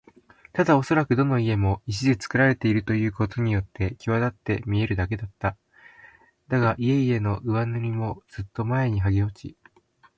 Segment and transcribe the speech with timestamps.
[0.53, 5.55] ただおそらくどの家も石でつくられているということによってきわだって見えるだけだった。
[6.47, 9.55] だが、家々の上塗りもずっと前にはげ落ち、